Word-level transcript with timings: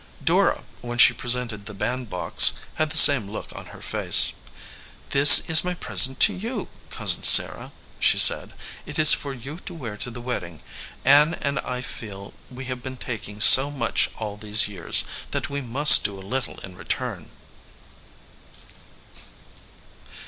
Dora, 0.23 0.63
when 0.81 0.97
she 0.97 1.13
presented 1.13 1.67
the 1.67 1.75
bandbox, 1.75 2.53
had 2.73 2.89
the 2.89 2.97
same 2.97 3.29
look 3.29 3.55
on 3.55 3.67
her 3.67 3.83
face. 3.83 4.31
"This 5.11 5.47
is 5.47 5.63
my 5.63 5.75
present 5.75 6.19
to 6.21 6.33
you, 6.33 6.69
Cousin 6.89 7.21
Sarah," 7.21 7.71
she 7.99 8.17
said. 8.17 8.53
"It 8.87 8.97
is 8.97 9.13
for 9.13 9.31
you 9.31 9.59
to 9.67 9.75
wear 9.75 9.97
to 9.97 10.09
the 10.09 10.19
wedding. 10.19 10.63
Ann 11.05 11.35
and 11.35 11.59
I 11.59 11.81
feel 11.81 12.33
that 12.47 12.55
we 12.55 12.65
have 12.65 12.81
been 12.81 12.97
taking 12.97 13.39
so 13.39 13.69
much 13.69 14.09
all 14.17 14.37
these 14.37 14.67
years, 14.67 15.03
that 15.29 15.51
we 15.51 15.61
must 15.61 16.03
do 16.03 16.17
a 16.17 16.25
little 16.25 16.57
in 16.61 16.75
return. 16.75 17.29